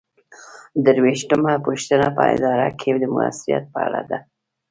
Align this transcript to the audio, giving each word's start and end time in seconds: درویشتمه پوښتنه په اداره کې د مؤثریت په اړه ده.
درویشتمه 0.85 1.53
پوښتنه 1.65 2.07
په 2.17 2.23
اداره 2.35 2.67
کې 2.79 2.89
د 3.01 3.05
مؤثریت 3.15 3.63
په 3.73 3.79
اړه 3.87 4.01
ده. 4.09 4.17